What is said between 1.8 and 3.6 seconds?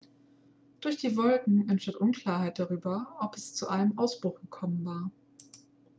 unklarheit darüber ob es